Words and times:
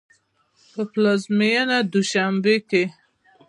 په 0.71 0.81
پلازمېنه 0.91 1.77
دوشنبه 1.93 2.55
کې 2.69 2.83